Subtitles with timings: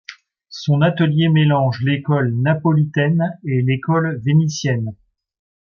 [0.49, 4.95] Son atelier mélange l'école napolitaine et l'école vénitienne.